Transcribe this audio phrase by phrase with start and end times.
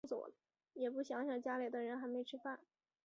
[0.73, 2.59] 也不想想家里的人还没吃饭